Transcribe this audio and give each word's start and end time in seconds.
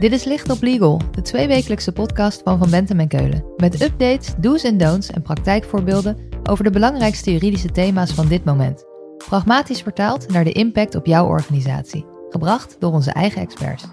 Dit 0.00 0.12
is 0.12 0.24
Licht 0.24 0.50
op 0.50 0.62
Legal, 0.62 1.00
de 1.10 1.22
tweewekelijkse 1.22 1.92
podcast 1.92 2.42
van 2.42 2.58
Van 2.58 2.70
Bentem 2.70 3.00
en 3.00 3.08
Keulen. 3.08 3.44
Met 3.56 3.82
updates, 3.82 4.34
do's 4.38 4.64
en 4.64 4.78
don'ts 4.78 5.10
en 5.10 5.22
praktijkvoorbeelden 5.22 6.16
over 6.50 6.64
de 6.64 6.70
belangrijkste 6.70 7.32
juridische 7.32 7.70
thema's 7.70 8.12
van 8.12 8.28
dit 8.28 8.44
moment. 8.44 8.84
Pragmatisch 9.28 9.82
vertaald 9.82 10.28
naar 10.28 10.44
de 10.44 10.52
impact 10.52 10.94
op 10.94 11.06
jouw 11.06 11.26
organisatie. 11.26 12.06
Gebracht 12.28 12.76
door 12.78 12.92
onze 12.92 13.10
eigen 13.10 13.40
experts. 13.42 13.84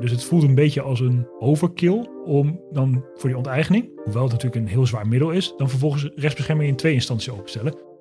Dus 0.00 0.10
het 0.10 0.24
voelt 0.24 0.42
een 0.42 0.54
beetje 0.54 0.82
als 0.82 1.00
een 1.00 1.26
overkill 1.38 2.08
om 2.24 2.60
dan 2.72 3.04
voor 3.14 3.28
die 3.28 3.38
onteigening, 3.38 3.90
hoewel 4.04 4.22
het 4.22 4.32
natuurlijk 4.32 4.62
een 4.62 4.72
heel 4.72 4.86
zwaar 4.86 5.08
middel 5.08 5.30
is, 5.30 5.54
dan 5.56 5.68
vervolgens 5.68 6.10
rechtsbescherming 6.14 6.68
in 6.68 6.76
twee 6.76 6.94
instanties 6.94 7.30
openstellen. 7.30 7.93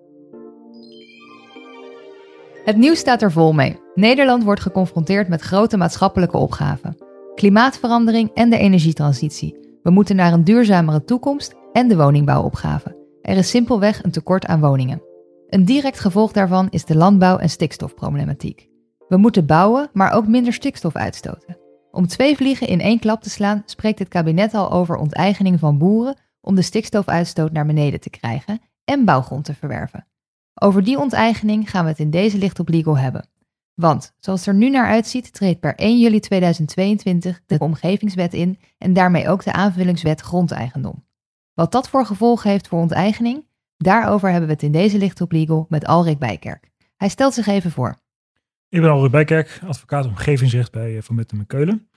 Het 2.63 2.77
nieuws 2.77 2.99
staat 2.99 3.22
er 3.22 3.31
vol 3.31 3.53
mee. 3.53 3.80
Nederland 3.95 4.44
wordt 4.44 4.62
geconfronteerd 4.62 5.27
met 5.27 5.41
grote 5.41 5.77
maatschappelijke 5.77 6.38
opgaven. 6.38 6.98
Klimaatverandering 7.36 8.31
en 8.34 8.49
de 8.49 8.58
energietransitie. 8.58 9.77
We 9.81 9.89
moeten 9.89 10.16
naar 10.16 10.34
een 10.34 10.44
duurzamere 10.44 11.03
toekomst 11.03 11.55
en 11.72 11.88
de 11.88 11.95
woningbouwopgave. 11.95 12.98
Er 13.22 13.38
is 13.38 13.49
simpelweg 13.49 14.03
een 14.03 14.12
tekort 14.12 14.45
aan 14.45 14.59
woningen. 14.59 15.02
Een 15.48 15.66
direct 15.66 15.99
gevolg 15.99 16.31
daarvan 16.31 16.67
is 16.70 16.86
de 16.86 16.95
landbouw- 16.95 17.38
en 17.38 17.49
stikstofproblematiek. 17.49 18.67
We 19.08 19.17
moeten 19.17 19.45
bouwen, 19.45 19.89
maar 19.94 20.11
ook 20.11 20.27
minder 20.27 20.53
stikstof 20.53 20.95
uitstoten. 20.95 21.58
Om 21.91 22.08
twee 22.08 22.36
vliegen 22.36 22.67
in 22.67 22.81
één 22.81 23.00
klap 23.00 23.22
te 23.22 23.30
slaan, 23.30 23.64
spreekt 23.66 24.00
het 24.00 24.08
kabinet 24.08 24.53
al 24.53 24.72
over 24.72 24.95
onteigening 24.95 25.59
van 25.59 25.77
boeren 25.77 26.17
om 26.41 26.55
de 26.55 26.61
stikstofuitstoot 26.61 27.52
naar 27.52 27.66
beneden 27.66 28.00
te 28.00 28.09
krijgen 28.09 28.59
en 28.86 29.05
bouwgrond 29.05 29.45
te 29.45 29.53
verwerven. 29.53 30.08
Over 30.63 30.84
die 30.84 30.99
onteigening 30.99 31.70
gaan 31.70 31.83
we 31.83 31.89
het 31.89 32.00
in 32.00 32.09
deze 32.09 32.38
Licht 32.38 32.59
op 32.59 32.69
Legal 32.69 32.97
hebben. 32.97 33.28
Want, 33.73 34.14
zoals 34.19 34.39
het 34.39 34.50
er 34.50 34.56
nu 34.61 34.70
naar 34.70 34.88
uitziet, 34.88 35.33
treedt 35.33 35.59
per 35.59 35.75
1 35.75 36.00
juli 36.00 36.20
2022 36.20 37.42
de 37.45 37.59
Omgevingswet 37.59 38.33
in 38.33 38.59
en 38.78 38.94
daarmee 38.94 39.28
ook 39.28 39.44
de 39.44 39.53
aanvullingswet 39.53 40.22
grondeigendom. 40.22 41.05
Wat 41.53 41.72
dat 41.72 41.89
voor 41.89 42.05
gevolgen 42.05 42.50
heeft 42.50 42.67
voor 42.67 42.80
onteigening, 42.80 43.45
daarover 43.78 44.30
hebben 44.30 44.47
we 44.47 44.53
het 44.53 44.64
in 44.64 44.72
deze 44.72 44.97
Licht 44.97 45.22
op 45.22 45.31
Legal 45.31 45.66
met 45.70 45.86
Alrik 45.86 46.20
Bijkerk. 46.20 46.70
Hij 46.95 47.09
stelt 47.09 47.33
zich 47.33 47.48
even 47.48 47.72
voor. 47.72 47.95
Ik 48.70 48.81
ben 48.81 48.89
Alrik 48.89 49.11
Bijkerk, 49.11 49.59
advocaat 49.66 50.05
omgevingsrecht 50.05 50.72
bij 50.72 50.95
eh, 50.95 51.02
Van 51.02 51.16
Metten 51.16 51.39
en 51.39 51.48
Keulen. 51.48 51.89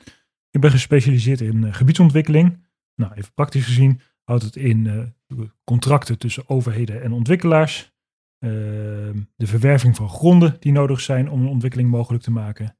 Ik 0.51 0.61
ben 0.61 0.70
gespecialiseerd 0.70 1.41
in 1.41 1.64
eh, 1.64 1.75
gebiedsontwikkeling. 1.75 2.67
Nou, 2.95 3.12
even 3.14 3.33
praktisch 3.34 3.64
gezien 3.64 4.01
houdt 4.25 4.42
het 4.42 4.56
in 4.56 5.12
uh, 5.28 5.47
contracten 5.64 6.19
tussen 6.19 6.48
overheden 6.48 7.03
en 7.03 7.12
ontwikkelaars. 7.12 7.95
Ehm, 8.39 9.20
de 9.37 9.47
verwerving 9.47 9.97
van 9.97 10.09
gronden 10.09 10.56
die 10.59 10.73
nodig 10.73 11.01
zijn 11.01 11.31
om 11.31 11.41
een 11.41 11.48
ontwikkeling 11.48 11.91
mogelijk 11.91 12.23
te 12.23 12.31
maken. 12.31 12.77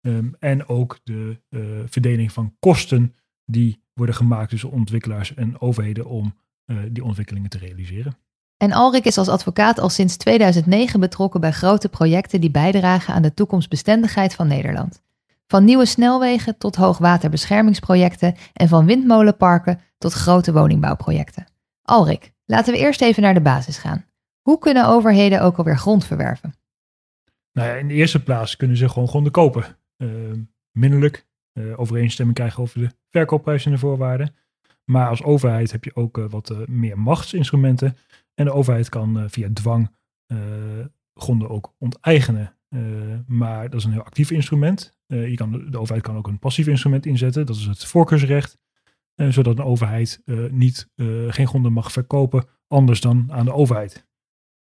Ehm, 0.00 0.28
en 0.38 0.68
ook 0.68 0.98
de 1.04 1.40
uh, 1.50 1.60
verdeling 1.86 2.32
van 2.32 2.56
kosten 2.58 3.14
die 3.44 3.82
worden 3.92 4.14
gemaakt 4.14 4.50
tussen 4.50 4.70
ontwikkelaars 4.70 5.34
en 5.34 5.60
overheden 5.60 6.06
om 6.06 6.34
uh, 6.66 6.78
die 6.90 7.04
ontwikkelingen 7.04 7.50
te 7.50 7.58
realiseren. 7.58 8.16
En 8.56 8.72
Alrik 8.72 9.04
is 9.04 9.18
als 9.18 9.28
advocaat 9.28 9.78
al 9.78 9.88
sinds 9.88 10.16
2009 10.16 11.00
betrokken 11.00 11.40
bij 11.40 11.52
grote 11.52 11.88
projecten 11.88 12.40
die 12.40 12.50
bijdragen 12.50 13.14
aan 13.14 13.22
de 13.22 13.34
toekomstbestendigheid 13.34 14.34
van 14.34 14.46
Nederland. 14.46 15.02
Van 15.46 15.64
nieuwe 15.64 15.86
snelwegen 15.86 16.58
tot 16.58 16.76
hoogwaterbeschermingsprojecten 16.76 18.34
en 18.52 18.68
van 18.68 18.86
windmolenparken 18.86 19.80
tot 19.98 20.12
grote 20.12 20.52
woningbouwprojecten. 20.52 21.46
Alrik, 21.82 22.32
laten 22.44 22.72
we 22.72 22.78
eerst 22.78 23.00
even 23.00 23.22
naar 23.22 23.34
de 23.34 23.40
basis 23.40 23.78
gaan. 23.78 24.04
Hoe 24.46 24.58
kunnen 24.58 24.88
overheden 24.88 25.42
ook 25.42 25.56
alweer 25.56 25.78
grond 25.78 26.06
verwerven? 26.06 26.54
Nou 27.52 27.68
ja, 27.68 27.74
in 27.74 27.88
de 27.88 27.94
eerste 27.94 28.22
plaats 28.22 28.56
kunnen 28.56 28.76
ze 28.76 28.88
gewoon 28.88 29.08
gronden 29.08 29.32
kopen. 29.32 29.64
Uh, 29.96 30.10
minnelijk 30.70 31.26
uh, 31.58 31.80
overeenstemming 31.80 32.36
krijgen 32.36 32.62
over 32.62 32.80
de 32.80 32.90
verkoopprijs 33.10 33.64
en 33.64 33.70
de 33.70 33.78
voorwaarden. 33.78 34.34
Maar 34.84 35.08
als 35.08 35.22
overheid 35.22 35.72
heb 35.72 35.84
je 35.84 35.96
ook 35.96 36.18
uh, 36.18 36.24
wat 36.28 36.68
meer 36.68 36.98
machtsinstrumenten. 36.98 37.96
En 38.34 38.44
de 38.44 38.52
overheid 38.52 38.88
kan 38.88 39.30
via 39.30 39.48
dwang 39.52 39.90
gronden 41.14 41.48
ook 41.48 41.74
onteigenen. 41.78 42.56
maar 43.26 43.70
dat 43.70 43.80
is 43.80 43.84
een 43.84 43.92
heel 43.92 44.04
actief 44.04 44.30
instrument. 44.30 44.98
je 45.06 45.66
de 45.70 45.78
overheid 45.78 46.02
kan 46.02 46.16
ook 46.16 46.26
een 46.26 46.38
passief 46.38 46.66
instrument 46.66 47.06
inzetten. 47.06 47.46
Dat 47.46 47.56
is 47.56 47.66
het 47.66 47.84
voorkeursrecht. 47.84 48.58
zodat 49.14 49.58
een 49.58 49.64
overheid 49.64 50.22
niet, 50.50 50.88
geen 51.28 51.48
gronden 51.48 51.72
mag 51.72 51.92
verkopen 51.92 52.44
anders 52.68 53.00
dan 53.00 53.32
aan 53.32 53.44
de 53.44 53.52
overheid. 53.52 54.06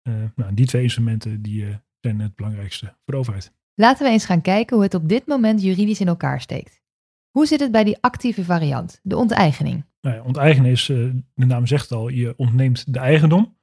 Uh, 0.03 0.13
nou, 0.35 0.53
die 0.53 0.65
twee 0.65 0.83
instrumenten 0.83 1.41
die, 1.41 1.63
uh, 1.63 1.75
zijn 1.99 2.19
het 2.19 2.35
belangrijkste 2.35 2.85
voor 2.85 3.13
de 3.13 3.15
overheid. 3.15 3.51
Laten 3.73 4.05
we 4.05 4.11
eens 4.11 4.25
gaan 4.25 4.41
kijken 4.41 4.75
hoe 4.75 4.85
het 4.85 4.93
op 4.93 5.09
dit 5.09 5.27
moment 5.27 5.61
juridisch 5.61 5.99
in 5.99 6.07
elkaar 6.07 6.41
steekt. 6.41 6.81
Hoe 7.29 7.45
zit 7.45 7.59
het 7.59 7.71
bij 7.71 7.83
die 7.83 7.97
actieve 8.01 8.43
variant, 8.43 8.99
de 9.03 9.17
onteigening? 9.17 9.85
Nou 10.01 10.15
ja, 10.15 10.21
onteigenen 10.21 10.71
is, 10.71 10.89
uh, 10.89 11.13
de 11.33 11.45
naam 11.45 11.67
zegt 11.67 11.91
al, 11.91 12.07
je 12.07 12.33
ontneemt 12.37 12.93
de 12.93 12.99
eigendom. 12.99 13.57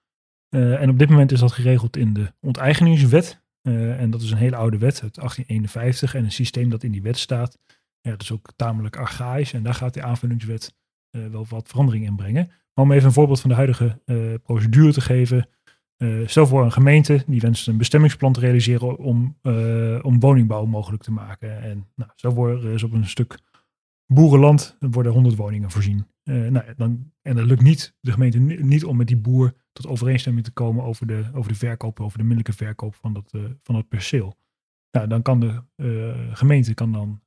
en 0.50 0.90
op 0.90 0.98
dit 0.98 1.08
moment 1.08 1.32
is 1.32 1.40
dat 1.40 1.52
geregeld 1.52 1.96
in 1.96 2.12
de 2.12 2.32
onteigeningswet. 2.40 3.42
en 3.62 4.10
dat 4.10 4.22
is 4.22 4.30
een 4.30 4.36
hele 4.36 4.56
oude 4.56 4.78
wet 4.78 5.02
uit 5.02 5.14
1851 5.14 6.14
en 6.14 6.24
een 6.24 6.32
systeem 6.32 6.70
dat 6.70 6.82
in 6.82 6.92
die 6.92 7.02
wet 7.02 7.18
staat. 7.18 7.58
Ja, 8.00 8.10
dat 8.10 8.22
is 8.22 8.32
ook 8.32 8.52
tamelijk 8.56 8.96
archaïs 8.96 9.52
en 9.52 9.62
daar 9.62 9.74
gaat 9.74 9.94
de 9.94 10.02
aanvullingswet 10.02 10.74
wel 11.10 11.46
wat 11.48 11.68
verandering 11.68 12.04
in 12.04 12.16
brengen. 12.16 12.46
Maar 12.46 12.84
om 12.84 12.92
even 12.92 13.06
een 13.06 13.12
voorbeeld 13.12 13.40
van 13.40 13.50
de 13.50 13.56
huidige 13.56 14.00
procedure 14.42 14.92
te 14.92 15.00
geven. 15.00 15.48
Uh, 16.02 16.28
stel 16.28 16.46
voor 16.46 16.64
een 16.64 16.72
gemeente 16.72 17.24
die 17.26 17.40
wenst 17.40 17.68
een 17.68 17.76
bestemmingsplan 17.76 18.32
te 18.32 18.40
realiseren 18.40 18.98
om, 18.98 19.36
uh, 19.42 19.98
om 20.02 20.20
woningbouw 20.20 20.64
mogelijk 20.64 21.02
te 21.02 21.12
maken. 21.12 21.62
En 21.62 21.86
nou, 21.94 22.10
stel 22.14 22.32
voor 22.32 22.64
er 22.64 22.72
is 22.72 22.82
op 22.82 22.92
een 22.92 23.08
stuk 23.08 23.38
boerenland 24.06 24.76
worden 24.78 25.12
100 25.12 25.36
woningen 25.36 25.70
voorzien. 25.70 26.06
Uh, 26.24 26.50
nou, 26.50 26.64
dan, 26.76 27.12
en 27.22 27.36
dat 27.36 27.46
lukt 27.46 27.62
niet 27.62 27.94
de 28.00 28.12
gemeente 28.12 28.38
niet 28.38 28.84
om 28.84 28.96
met 28.96 29.06
die 29.06 29.16
boer 29.16 29.54
tot 29.72 29.86
overeenstemming 29.86 30.44
te 30.44 30.52
komen 30.52 30.84
over 30.84 31.06
de, 31.06 31.24
over 31.34 31.52
de 31.52 31.58
verkoop, 31.58 32.00
over 32.00 32.18
de 32.18 32.24
middelijke 32.24 32.64
verkoop 32.64 32.94
van 32.94 33.12
dat, 33.12 33.30
van 33.62 33.74
dat 33.74 33.88
perceel. 33.88 34.34
Nou, 34.90 35.08
dan 35.08 35.22
kan 35.22 35.40
de 35.40 35.62
gemeente 36.32 36.74
kan 36.74 36.92
dan 36.92 37.20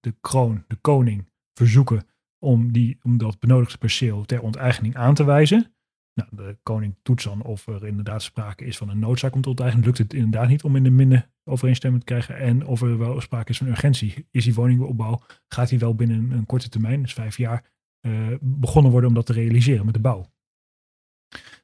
de 0.00 0.14
kroon, 0.20 0.64
de 0.66 0.76
koning, 0.76 1.28
verzoeken 1.54 2.06
om, 2.38 2.72
die, 2.72 2.98
om 3.02 3.18
dat 3.18 3.38
benodigde 3.38 3.78
perceel 3.78 4.24
ter 4.24 4.40
onteigening 4.40 4.96
aan 4.96 5.14
te 5.14 5.24
wijzen. 5.24 5.75
Nou, 6.16 6.28
de 6.32 6.56
koning 6.62 6.94
toetst 7.02 7.26
dan 7.26 7.42
of 7.42 7.66
er 7.66 7.86
inderdaad 7.86 8.22
sprake 8.22 8.64
is 8.64 8.76
van 8.76 8.88
een 8.88 8.98
noodzaak 8.98 9.34
om 9.34 9.40
te 9.40 9.48
onteigenen. 9.48 9.84
Lukt 9.84 9.98
het 9.98 10.14
inderdaad 10.14 10.48
niet 10.48 10.62
om 10.62 10.76
in 10.76 10.82
de 10.82 10.90
minder 10.90 11.30
overeenstemming 11.44 12.04
te 12.04 12.12
krijgen. 12.12 12.36
En 12.36 12.66
of 12.66 12.82
er 12.82 12.98
wel 12.98 13.20
sprake 13.20 13.50
is 13.50 13.58
van 13.58 13.66
urgentie. 13.66 14.26
Is 14.30 14.44
die 14.44 14.54
woningopbouw, 14.54 15.20
gaat 15.48 15.68
die 15.68 15.78
wel 15.78 15.94
binnen 15.94 16.30
een 16.30 16.46
korte 16.46 16.68
termijn, 16.68 17.02
dus 17.02 17.12
vijf 17.12 17.36
jaar, 17.36 17.64
uh, 18.06 18.36
begonnen 18.40 18.90
worden 18.90 19.08
om 19.08 19.14
dat 19.14 19.26
te 19.26 19.32
realiseren 19.32 19.84
met 19.84 19.94
de 19.94 20.00
bouw. 20.00 20.32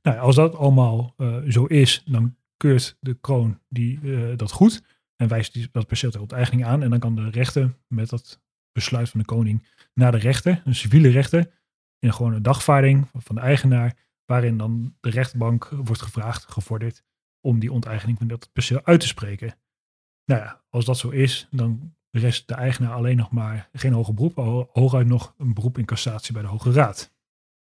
Nou, 0.02 0.18
als 0.18 0.36
dat 0.36 0.54
allemaal 0.54 1.14
uh, 1.16 1.36
zo 1.48 1.64
is, 1.64 2.02
dan 2.06 2.36
keurt 2.56 2.96
de 3.00 3.14
kroon 3.14 3.60
die, 3.68 4.00
uh, 4.02 4.36
dat 4.36 4.50
goed. 4.50 4.82
En 5.16 5.28
wijst 5.28 5.52
die, 5.52 5.68
dat 5.72 5.86
perceel 5.86 6.10
ter 6.10 6.20
onteigening 6.20 6.64
aan. 6.64 6.82
En 6.82 6.90
dan 6.90 6.98
kan 6.98 7.14
de 7.14 7.30
rechter 7.30 7.74
met 7.86 8.08
dat 8.08 8.40
besluit 8.72 9.08
van 9.08 9.20
de 9.20 9.26
koning 9.26 9.68
naar 9.94 10.12
de 10.12 10.18
rechter, 10.18 10.62
een 10.64 10.74
civiele 10.74 11.08
rechter, 11.08 11.50
in 11.98 12.12
gewoon 12.12 12.32
een 12.32 12.42
dagvaarding 12.42 13.08
van 13.12 13.34
de 13.34 13.40
eigenaar 13.40 13.96
waarin 14.26 14.58
dan 14.58 14.94
de 15.00 15.10
rechtbank 15.10 15.68
wordt 15.84 16.02
gevraagd, 16.02 16.44
gevorderd, 16.50 17.02
om 17.40 17.58
die 17.58 17.72
onteigening 17.72 18.18
van 18.18 18.26
dat 18.26 18.50
perceel 18.52 18.80
uit 18.84 19.00
te 19.00 19.06
spreken. 19.06 19.54
Nou 20.24 20.40
ja, 20.40 20.62
als 20.70 20.84
dat 20.84 20.98
zo 20.98 21.08
is, 21.08 21.48
dan 21.50 21.94
rest 22.10 22.48
de 22.48 22.54
eigenaar 22.54 22.92
alleen 22.92 23.16
nog 23.16 23.30
maar 23.30 23.68
geen 23.72 23.92
hoger 23.92 24.14
beroep, 24.14 24.36
hooguit 24.72 25.06
nog 25.06 25.34
een 25.38 25.54
beroep 25.54 25.78
in 25.78 25.84
cassatie 25.84 26.32
bij 26.32 26.42
de 26.42 26.48
Hoge 26.48 26.72
Raad. 26.72 27.12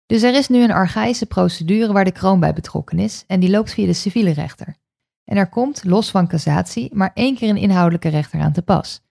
Dus 0.06 0.24
er 0.24 0.34
is 0.34 0.48
nu 0.48 0.64
een 0.64 0.72
archaïsche 0.72 1.26
procedure 1.26 1.94
waar 1.94 2.06
de 2.06 2.12
kroon 2.12 2.40
bij 2.40 2.54
betrokken 2.54 3.00
is 3.00 3.24
en 3.28 3.40
die 3.40 3.50
loopt 3.50 3.74
via 3.74 3.86
de 3.86 3.94
civiele 3.94 4.32
rechter. 4.32 4.76
En 5.24 5.38
er 5.38 5.50
komt, 5.50 5.84
los 5.84 6.12
van 6.12 6.28
cassatie, 6.28 6.96
maar 6.96 7.12
één 7.14 7.36
keer 7.36 7.50
een 7.50 7.58
inhoudelijke 7.58 8.10
rechter 8.10 8.40
aan 8.40 8.54
te 8.54 8.62
pas. 8.62 9.02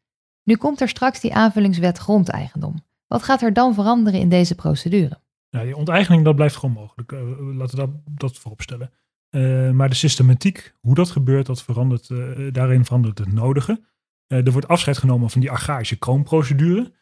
Nu 0.43 0.56
komt 0.56 0.81
er 0.81 0.89
straks 0.89 1.21
die 1.21 1.35
aanvullingswet 1.35 1.99
grondeigendom. 1.99 2.85
Wat 3.06 3.23
gaat 3.23 3.43
er 3.43 3.53
dan 3.53 3.75
veranderen 3.75 4.21
in 4.21 4.29
deze 4.29 4.55
procedure? 4.55 5.21
Nou, 5.50 5.65
die 5.65 5.77
onteigening, 5.77 6.25
dat 6.25 6.37
blijft 6.37 6.56
gewoon 6.56 6.75
mogelijk. 6.75 7.12
Uh, 7.12 7.21
laten 7.56 7.79
we 7.79 7.87
dat, 7.87 7.91
dat 8.05 8.39
voorop 8.39 8.62
stellen. 8.62 8.91
Uh, 9.31 9.71
maar 9.71 9.89
de 9.89 9.95
systematiek, 9.95 10.75
hoe 10.81 10.95
dat 10.95 11.11
gebeurt, 11.11 11.47
dat 11.47 11.62
verandert, 11.62 12.09
uh, 12.09 12.53
daarin 12.53 12.85
verandert 12.85 13.19
het 13.19 13.33
nodige. 13.33 13.85
er 14.27 14.53
wordt 14.53 14.69
afscheid 14.69 14.99
genomen 14.99 15.31
van 15.31 15.41
die 15.41 15.50
archaïsche 15.50 15.99
kroonprocedure. 15.99 16.93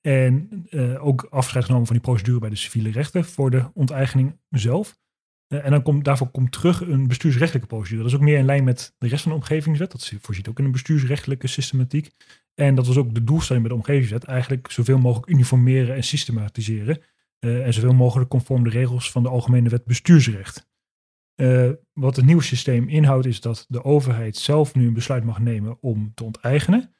En 0.00 0.66
ook 0.98 1.26
afscheid 1.30 1.64
genomen 1.64 1.86
van 1.86 1.96
die 1.96 2.04
procedure 2.04 2.38
bij 2.38 2.50
de 2.50 2.56
civiele 2.56 2.90
rechter 2.90 3.24
voor 3.24 3.50
de 3.50 3.70
onteigening 3.74 4.38
zelf. 4.50 4.98
en 5.48 5.70
dan 5.70 5.82
komt, 5.82 6.04
daarvoor 6.04 6.30
komt 6.30 6.52
terug 6.52 6.80
een 6.80 7.06
bestuursrechtelijke 7.06 7.68
procedure. 7.68 8.02
Dat 8.02 8.12
is 8.12 8.16
ook 8.16 8.24
meer 8.24 8.38
in 8.38 8.44
lijn 8.44 8.64
met 8.64 8.94
de 8.98 9.08
rest 9.08 9.22
van 9.22 9.32
de 9.32 9.38
omgevingswet. 9.38 9.92
Dat 9.92 10.12
voorziet 10.20 10.48
ook 10.48 10.58
in 10.58 10.64
een 10.64 10.72
bestuursrechtelijke 10.72 11.46
systematiek. 11.46 12.10
En 12.56 12.74
dat 12.74 12.86
was 12.86 12.96
ook 12.96 13.14
de 13.14 13.24
doelstelling 13.24 13.62
met 13.62 13.72
de 13.72 13.78
omgevingswet, 13.78 14.24
eigenlijk 14.24 14.70
zoveel 14.70 14.98
mogelijk 14.98 15.28
uniformeren 15.28 15.94
en 15.94 16.04
systematiseren. 16.04 16.98
Uh, 17.40 17.66
en 17.66 17.72
zoveel 17.72 17.94
mogelijk 17.94 18.30
conform 18.30 18.64
de 18.64 18.70
regels 18.70 19.10
van 19.10 19.22
de 19.22 19.28
Algemene 19.28 19.68
Wet 19.68 19.84
Bestuursrecht. 19.84 20.68
Uh, 21.40 21.70
wat 21.92 22.16
het 22.16 22.24
nieuwe 22.24 22.42
systeem 22.42 22.88
inhoudt, 22.88 23.26
is 23.26 23.40
dat 23.40 23.64
de 23.68 23.84
overheid 23.84 24.36
zelf 24.36 24.74
nu 24.74 24.86
een 24.86 24.94
besluit 24.94 25.24
mag 25.24 25.38
nemen 25.38 25.82
om 25.82 26.14
te 26.14 26.24
onteigenen. 26.24 26.94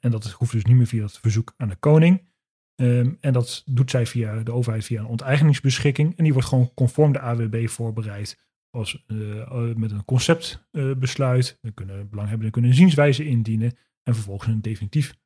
en 0.00 0.10
dat 0.10 0.30
hoeft 0.30 0.52
dus 0.52 0.64
niet 0.64 0.76
meer 0.76 0.86
via 0.86 1.02
het 1.02 1.18
verzoek 1.18 1.54
aan 1.56 1.68
de 1.68 1.76
koning. 1.76 2.26
Ehm, 2.74 3.14
en 3.20 3.32
dat 3.32 3.62
doet 3.66 3.90
zij 3.90 4.06
via 4.06 4.42
de 4.42 4.52
overheid 4.52 4.84
via 4.84 5.00
een 5.00 5.06
onteigeningsbeschikking. 5.06 6.16
En 6.16 6.24
die 6.24 6.32
wordt 6.32 6.48
gewoon 6.48 6.74
conform 6.74 7.12
de 7.12 7.20
AWB 7.20 7.68
voorbereid 7.68 8.38
als, 8.70 9.04
met 9.74 9.90
een 9.90 10.04
conceptbesluit. 10.04 11.58
dan 11.60 11.74
kunnen 11.74 12.08
belanghebbenden 12.08 12.50
kunnen 12.50 12.70
een 12.70 12.76
zienswijze 12.76 13.24
indienen. 13.24 13.76
En 14.08 14.14
vervolgens 14.14 14.48
een 14.48 14.60
definitief 14.60 15.16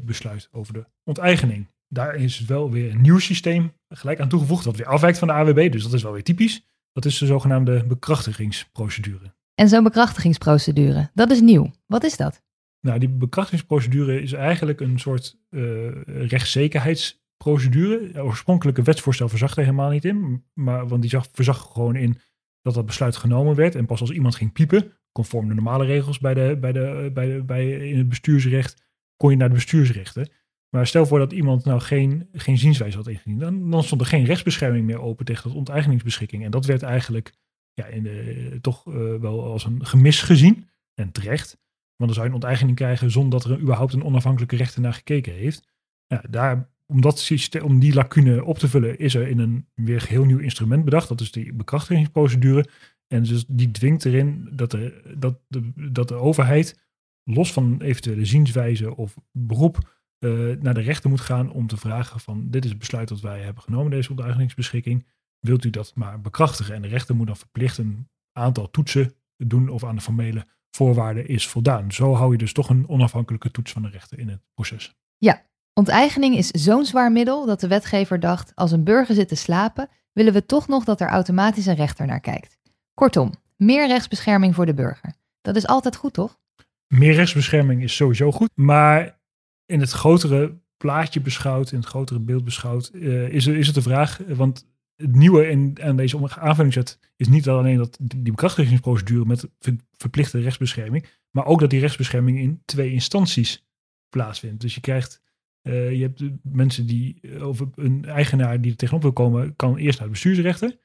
besluit 0.00 0.48
over 0.52 0.72
de 0.72 0.84
onteigening 1.04 1.66
daar 1.92 2.14
is 2.14 2.40
wel 2.40 2.70
weer 2.70 2.90
een 2.90 3.00
nieuw 3.00 3.18
systeem 3.18 3.72
gelijk 3.88 4.20
aan 4.20 4.28
toegevoegd, 4.28 4.64
wat 4.64 4.76
weer 4.76 4.86
afwijkt 4.86 5.18
van 5.18 5.28
de 5.28 5.34
AWB. 5.34 5.72
Dus 5.72 5.82
dat 5.82 5.92
is 5.92 6.02
wel 6.02 6.12
weer 6.12 6.22
typisch. 6.22 6.66
Dat 6.92 7.04
is 7.04 7.18
de 7.18 7.26
zogenaamde 7.26 7.84
bekrachtigingsprocedure. 7.86 9.34
En 9.54 9.68
zo'n 9.68 9.82
bekrachtigingsprocedure, 9.82 11.10
dat 11.14 11.30
is 11.30 11.40
nieuw. 11.40 11.70
Wat 11.86 12.04
is 12.04 12.16
dat? 12.16 12.42
Nou, 12.80 12.98
die 12.98 13.08
bekrachtigingsprocedure 13.08 14.22
is 14.22 14.32
eigenlijk 14.32 14.80
een 14.80 14.98
soort 14.98 15.38
uh, 15.50 15.90
rechtszekerheidsprocedure. 16.04 18.24
Oorspronkelijke 18.24 18.82
wetsvoorstel 18.82 19.28
verzag 19.28 19.56
er 19.56 19.64
helemaal 19.64 19.90
niet 19.90 20.04
in, 20.04 20.44
maar, 20.54 20.88
want 20.88 21.00
die 21.00 21.10
zag, 21.10 21.28
verzag 21.32 21.72
gewoon 21.72 21.96
in 21.96 22.18
dat 22.62 22.74
dat 22.74 22.86
besluit 22.86 23.16
genomen 23.16 23.54
werd. 23.54 23.74
En 23.74 23.86
pas 23.86 24.00
als 24.00 24.10
iemand 24.10 24.34
ging 24.34 24.52
piepen, 24.52 24.92
conform 25.12 25.48
de 25.48 25.54
normale 25.54 25.84
regels 25.84 26.18
bij 26.18 26.34
de, 26.34 26.56
bij 26.60 26.72
de, 26.72 27.10
bij 27.14 27.26
de, 27.26 27.42
bij, 27.42 27.70
in 27.88 27.98
het 27.98 28.08
bestuursrecht, 28.08 28.84
kon 29.16 29.30
je 29.30 29.36
naar 29.36 29.48
de 29.48 29.54
bestuursrechten. 29.54 30.30
Maar 30.68 30.86
stel 30.86 31.06
voor 31.06 31.18
dat 31.18 31.32
iemand 31.32 31.64
nou 31.64 31.80
geen, 31.80 32.28
geen 32.32 32.58
zienswijze 32.58 32.96
had 32.96 33.06
ingediend, 33.06 33.40
dan, 33.40 33.70
dan 33.70 33.84
stond 33.84 34.00
er 34.00 34.06
geen 34.06 34.24
rechtsbescherming 34.24 34.86
meer 34.86 35.00
open 35.00 35.24
tegen 35.24 35.48
dat 35.48 35.58
onteigeningsbeschikking. 35.58 36.44
En 36.44 36.50
dat 36.50 36.66
werd 36.66 36.82
eigenlijk 36.82 37.32
ja, 37.74 37.86
in 37.86 38.02
de, 38.02 38.58
toch 38.60 38.86
uh, 38.86 38.94
wel 39.14 39.44
als 39.44 39.64
een 39.64 39.86
gemis 39.86 40.22
gezien. 40.22 40.68
En 40.94 41.12
terecht. 41.12 41.58
Want 41.96 42.10
dan 42.10 42.12
zou 42.12 42.22
je 42.22 42.28
een 42.28 42.42
onteigening 42.42 42.76
krijgen 42.76 43.10
zonder 43.10 43.40
dat 43.40 43.50
er 43.50 43.60
überhaupt 43.60 43.92
een 43.92 44.04
onafhankelijke 44.04 44.56
rechter 44.56 44.80
naar 44.80 44.94
gekeken 44.94 45.32
heeft. 45.32 45.68
Ja, 46.06 46.24
daar, 46.30 46.70
om, 46.86 47.00
dat 47.00 47.18
systeem, 47.18 47.62
om 47.62 47.78
die 47.78 47.94
lacune 47.94 48.44
op 48.44 48.58
te 48.58 48.68
vullen, 48.68 48.98
is 48.98 49.14
er 49.14 49.28
in 49.28 49.38
een 49.38 49.66
weer 49.74 50.04
heel 50.08 50.24
nieuw 50.24 50.38
instrument 50.38 50.84
bedacht. 50.84 51.08
Dat 51.08 51.20
is 51.20 51.32
die 51.32 51.52
bekrachtigingsprocedure. 51.52 52.68
En 53.12 53.22
dus 53.22 53.44
die 53.48 53.70
dwingt 53.70 54.04
erin 54.04 54.48
dat 54.52 54.70
de, 54.70 55.14
dat 55.16 55.40
de, 55.48 55.72
dat 55.92 56.08
de 56.08 56.14
overheid, 56.14 56.80
los 57.24 57.52
van 57.52 57.80
eventuele 57.80 58.24
zienswijze 58.24 58.96
of 58.96 59.16
beroep, 59.32 60.00
uh, 60.18 60.56
naar 60.60 60.74
de 60.74 60.80
rechter 60.80 61.10
moet 61.10 61.20
gaan 61.20 61.52
om 61.52 61.66
te 61.66 61.76
vragen 61.76 62.20
van 62.20 62.50
dit 62.50 62.64
is 62.64 62.70
het 62.70 62.78
besluit 62.78 63.08
dat 63.08 63.20
wij 63.20 63.40
hebben 63.40 63.62
genomen, 63.62 63.90
deze 63.90 64.10
onteigeningsbeschikking. 64.10 65.06
Wilt 65.38 65.64
u 65.64 65.70
dat 65.70 65.92
maar 65.94 66.20
bekrachtigen? 66.20 66.74
En 66.74 66.82
de 66.82 66.88
rechter 66.88 67.14
moet 67.14 67.26
dan 67.26 67.36
verplicht 67.36 67.78
een 67.78 68.08
aantal 68.32 68.70
toetsen 68.70 69.14
doen 69.36 69.68
of 69.68 69.84
aan 69.84 69.94
de 69.94 70.00
formele 70.00 70.46
voorwaarden 70.70 71.28
is 71.28 71.48
voldaan. 71.48 71.92
Zo 71.92 72.14
hou 72.14 72.32
je 72.32 72.38
dus 72.38 72.52
toch 72.52 72.68
een 72.68 72.88
onafhankelijke 72.88 73.50
toets 73.50 73.72
van 73.72 73.82
de 73.82 73.88
rechter 73.88 74.18
in 74.18 74.28
het 74.28 74.40
proces. 74.54 74.94
Ja, 75.18 75.42
onteigening 75.74 76.36
is 76.36 76.48
zo'n 76.48 76.84
zwaar 76.84 77.12
middel 77.12 77.46
dat 77.46 77.60
de 77.60 77.68
wetgever 77.68 78.20
dacht, 78.20 78.52
als 78.54 78.72
een 78.72 78.84
burger 78.84 79.14
zit 79.14 79.28
te 79.28 79.34
slapen, 79.34 79.88
willen 80.12 80.32
we 80.32 80.46
toch 80.46 80.68
nog 80.68 80.84
dat 80.84 81.00
er 81.00 81.08
automatisch 81.08 81.66
een 81.66 81.74
rechter 81.74 82.06
naar 82.06 82.20
kijkt. 82.20 82.60
Kortom, 82.94 83.34
meer 83.56 83.86
rechtsbescherming 83.86 84.54
voor 84.54 84.66
de 84.66 84.74
burger. 84.74 85.14
Dat 85.40 85.56
is 85.56 85.66
altijd 85.66 85.96
goed, 85.96 86.12
toch? 86.12 86.38
Meer 86.86 87.14
rechtsbescherming 87.14 87.82
is 87.82 87.96
sowieso 87.96 88.32
goed, 88.32 88.50
maar 88.54 89.20
in 89.66 89.80
het 89.80 89.90
grotere 89.90 90.60
plaatje 90.76 91.20
beschouwd, 91.20 91.72
in 91.72 91.78
het 91.78 91.88
grotere 91.88 92.20
beeld 92.20 92.44
beschouwd, 92.44 92.90
uh, 92.92 93.28
is, 93.28 93.46
is 93.46 93.66
het 93.66 93.74
de 93.74 93.82
vraag, 93.82 94.20
want 94.26 94.66
het 94.96 95.14
nieuwe 95.14 95.48
in, 95.48 95.78
aan 95.82 95.96
deze 95.96 96.38
aanvullingswet 96.38 96.98
is 97.16 97.28
niet 97.28 97.48
alleen 97.48 97.76
dat 97.76 97.98
die 98.00 98.22
bekrachtigingsprocedure 98.22 99.24
met 99.24 99.48
verplichte 99.92 100.40
rechtsbescherming, 100.40 101.06
maar 101.30 101.46
ook 101.46 101.60
dat 101.60 101.70
die 101.70 101.80
rechtsbescherming 101.80 102.38
in 102.38 102.62
twee 102.64 102.92
instanties 102.92 103.66
plaatsvindt. 104.08 104.60
Dus 104.60 104.74
je 104.74 104.80
krijgt, 104.80 105.22
uh, 105.62 105.92
je 105.92 106.02
hebt 106.02 106.22
mensen 106.42 106.86
die, 106.86 107.18
eh, 107.20 107.46
over 107.46 107.68
een 107.74 108.04
eigenaar 108.04 108.60
die 108.60 108.70
er 108.70 108.76
tegenop 108.76 109.02
wil 109.02 109.12
komen, 109.12 109.56
kan 109.56 109.76
eerst 109.76 109.98
naar 109.98 110.06
de 110.06 110.12
bestuursrechten 110.12 110.78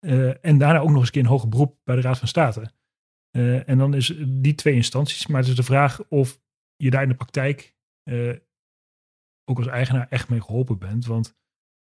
uh, 0.00 0.44
en 0.44 0.58
daarna 0.58 0.78
ook 0.78 0.88
nog 0.88 0.96
eens 0.96 1.06
een 1.06 1.12
keer 1.12 1.22
een 1.22 1.28
hoger 1.28 1.48
beroep 1.48 1.78
bij 1.84 1.96
de 1.96 2.02
Raad 2.02 2.18
van 2.18 2.28
State. 2.28 2.72
en 3.66 3.78
dan 3.78 3.94
is 3.94 4.14
die 4.26 4.54
twee 4.54 4.74
instanties, 4.74 5.26
maar 5.26 5.40
het 5.40 5.48
is 5.48 5.56
de 5.56 5.62
vraag 5.62 6.04
of 6.08 6.40
je 6.76 6.90
daar 6.90 7.02
in 7.02 7.08
de 7.08 7.14
praktijk 7.14 7.74
uh, 8.10 8.36
ook 9.44 9.58
als 9.58 9.66
eigenaar 9.66 10.06
echt 10.10 10.28
mee 10.28 10.40
geholpen 10.40 10.78
bent. 10.78 11.06
Want 11.06 11.36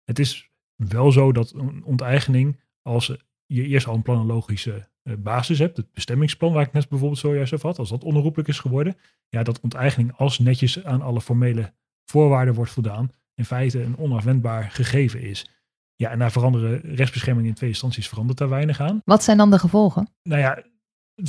het 0.04 0.20
is 0.20 0.52
wel 0.76 1.12
zo 1.12 1.32
dat 1.32 1.54
een 1.54 1.84
onteigening, 1.84 2.60
als 2.82 3.18
je 3.46 3.64
eerst 3.64 3.88
al 3.88 3.96
een 3.96 4.02
planologische 4.02 4.90
basis 5.18 5.60
hebt, 5.60 5.78
het 5.78 5.94
bestemmingsplan 5.94 6.54
waar 6.54 6.66
ik 6.66 6.74
net 6.74 6.90
bijvoorbeeld 6.90 7.20
zojuist 7.20 7.54
over 7.54 7.68
had, 7.68 7.80
als 7.80 7.90
dat 7.90 8.04
onherroepelijk 8.04 8.50
is 8.50 8.60
geworden, 8.60 8.98
ja, 9.30 9.44
dat 9.44 9.60
onteigening 9.60 10.14
als 10.14 10.40
netjes 10.40 10.84
aan 10.84 11.02
alle 11.02 11.22
formele 11.22 11.74
voorwaarden 12.06 12.54
wordt 12.54 12.72
voldaan, 12.72 13.12
in 13.36 13.46
feite 13.46 13.82
een 13.82 13.98
onafwendbaar 13.98 14.72
gegeven 14.72 15.22
is. 15.22 15.59
Ja, 16.02 16.10
en 16.10 16.20
daar 16.20 16.32
veranderen 16.32 16.82
rechtsbescherming 16.82 17.48
in 17.48 17.54
twee 17.54 17.70
instanties 17.70 18.08
verandert 18.08 18.38
daar 18.38 18.50
weinig 18.50 18.80
aan. 18.80 19.02
Wat 19.06 19.24
zijn 19.24 19.38
dan 19.38 19.52
de 19.52 19.60
gevolgen? 19.60 20.10
Nou 20.24 20.42
ja, 20.42 20.64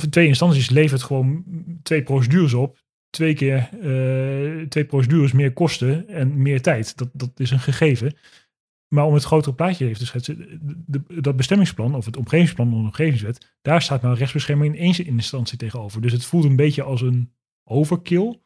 twee 0.09 0.27
instanties 0.27 0.69
levert 0.69 1.03
gewoon 1.03 1.43
twee 1.83 2.03
procedures 2.03 2.53
op 2.53 2.79
twee 3.09 3.33
keer 3.33 3.69
uh, 3.73 4.67
twee 4.67 4.85
procedures 4.85 5.31
meer 5.31 5.53
kosten 5.53 6.07
en 6.07 6.41
meer 6.41 6.61
tijd. 6.61 6.97
Dat, 6.97 7.09
dat 7.13 7.39
is 7.39 7.51
een 7.51 7.59
gegeven. 7.59 8.15
Maar 8.87 9.05
om 9.05 9.13
het 9.13 9.23
grotere 9.23 9.55
plaatje 9.55 9.85
even 9.85 9.99
te 9.99 10.05
schetsen, 10.05 10.59
dat 11.21 11.35
bestemmingsplan 11.35 11.95
of 11.95 12.05
het 12.05 12.17
omgevingsplan 12.17 12.69
van 12.69 12.77
de 12.77 12.83
omgevingswet, 12.83 13.55
daar 13.61 13.81
staat 13.81 14.01
nou 14.01 14.15
rechtsbescherming 14.15 14.75
in 14.75 14.81
één 14.81 15.05
instantie 15.05 15.57
tegenover. 15.57 16.01
Dus 16.01 16.11
het 16.11 16.25
voelt 16.25 16.43
een 16.43 16.55
beetje 16.55 16.83
als 16.83 17.01
een 17.01 17.33
overkill 17.63 18.39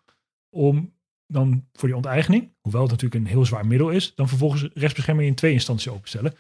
om 0.50 0.95
dan 1.28 1.68
voor 1.74 1.88
die 1.88 1.98
onteigening, 1.98 2.54
hoewel 2.62 2.82
het 2.82 2.92
natuurlijk 2.92 3.22
een 3.22 3.32
heel 3.32 3.46
zwaar 3.46 3.68
middel 3.68 3.90
is, 3.90 4.16
dan 4.16 4.28
vervolgens 4.28 4.70
rechtsbescherming 4.74 5.28
in 5.28 5.36
twee 5.36 5.52
instanties 5.52 5.88
open 5.88 6.04
te 6.04 6.10
stellen. 6.10 6.34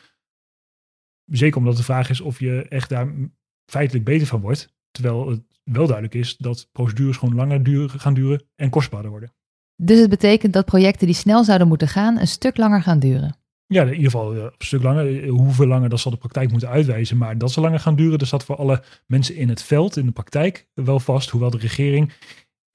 Zeker 1.25 1.57
omdat 1.57 1.77
de 1.77 1.83
vraag 1.83 2.09
is 2.09 2.21
of 2.21 2.39
je 2.39 2.67
echt 2.67 2.89
daar 2.89 3.13
feitelijk 3.65 4.05
beter 4.05 4.27
van 4.27 4.41
wordt. 4.41 4.73
Terwijl 4.91 5.29
het 5.29 5.41
wel 5.63 5.85
duidelijk 5.85 6.15
is 6.15 6.37
dat 6.37 6.69
procedures 6.71 7.17
gewoon 7.17 7.35
langer 7.35 7.63
duren, 7.63 7.99
gaan 7.99 8.13
duren 8.13 8.43
en 8.55 8.69
kostbaarder 8.69 9.11
worden. 9.11 9.33
Dus 9.75 9.99
het 9.99 10.09
betekent 10.09 10.53
dat 10.53 10.65
projecten 10.65 11.07
die 11.07 11.15
snel 11.15 11.43
zouden 11.43 11.67
moeten 11.67 11.87
gaan, 11.87 12.19
een 12.19 12.27
stuk 12.27 12.57
langer 12.57 12.81
gaan 12.81 12.99
duren? 12.99 13.37
Ja, 13.67 13.81
in 13.81 13.87
ieder 13.87 14.11
geval 14.11 14.35
een 14.35 14.51
stuk 14.57 14.83
langer. 14.83 15.27
Hoeveel 15.27 15.67
langer, 15.67 15.89
dat 15.89 15.99
zal 15.99 16.11
de 16.11 16.17
praktijk 16.17 16.51
moeten 16.51 16.69
uitwijzen. 16.69 17.17
Maar 17.17 17.37
dat 17.37 17.51
ze 17.51 17.61
langer 17.61 17.79
gaan 17.79 17.95
duren, 17.95 18.17
dat 18.19 18.27
staat 18.27 18.43
voor 18.43 18.55
alle 18.55 18.83
mensen 19.05 19.35
in 19.35 19.49
het 19.49 19.63
veld, 19.63 19.97
in 19.97 20.05
de 20.05 20.11
praktijk, 20.11 20.67
wel 20.73 20.99
vast. 20.99 21.29
Hoewel 21.29 21.49
de 21.49 21.57
regering 21.57 22.13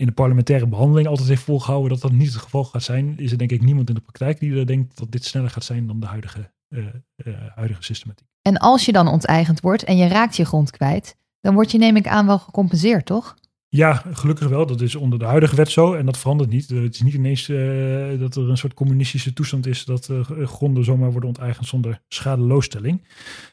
in 0.01 0.07
de 0.07 0.13
parlementaire 0.13 0.67
behandeling 0.67 1.09
altijd 1.09 1.29
heeft 1.29 1.43
volgehouden 1.43 1.89
dat 1.89 2.01
dat 2.01 2.13
niet 2.13 2.33
het 2.33 2.43
geval 2.43 2.65
gaat 2.65 2.83
zijn, 2.83 3.19
is 3.19 3.33
er 3.33 3.39
denk 3.39 3.51
ik 3.51 3.63
niemand 3.63 3.89
in 3.89 3.95
de 3.95 4.01
praktijk 4.01 4.41
die 4.41 4.57
er 4.57 4.67
denkt 4.67 4.99
dat 4.99 5.13
dit 5.13 5.25
sneller 5.25 5.51
gaat 5.51 5.65
zijn 5.65 5.87
dan 5.87 6.01
de 6.01 6.07
huidige, 6.07 6.53
uh, 6.69 6.85
uh, 7.17 7.35
huidige 7.55 7.83
systematiek. 7.83 8.27
En 8.43 8.57
als 8.59 8.85
je 8.85 8.93
dan 8.93 9.09
onteigend 9.09 9.61
wordt 9.61 9.85
en 9.85 9.97
je 9.97 10.09
raakt 10.09 10.37
je 10.37 10.45
grond 10.45 10.71
kwijt, 10.71 11.17
dan 11.41 11.55
word 11.55 11.71
je 11.71 11.79
neem 11.79 11.97
ik 11.97 12.07
aan 12.07 12.27
wel 12.27 12.39
gecompenseerd, 12.39 13.07
toch? 13.07 13.35
Ja, 13.69 13.93
gelukkig 14.13 14.49
wel. 14.49 14.67
Dat 14.67 14.81
is 14.81 14.95
onder 14.95 15.19
de 15.19 15.25
huidige 15.25 15.57
wet 15.57 15.71
zo 15.71 15.95
en 15.95 16.07
dat 16.07 16.19
verandert 16.19 16.51
niet. 16.51 16.69
Het 16.69 16.95
is 16.95 17.03
niet 17.03 17.15
ineens 17.15 17.49
uh, 17.49 18.19
dat 18.19 18.37
er 18.37 18.51
een 18.51 18.57
soort 18.57 18.75
communistische 18.75 19.33
toestand 19.33 19.67
is 19.67 19.85
dat 19.85 20.09
uh, 20.09 20.47
gronden 20.47 20.85
zomaar 20.85 21.11
worden 21.11 21.29
onteigend 21.29 21.67
zonder 21.67 22.03
schadeloosstelling. 22.09 23.03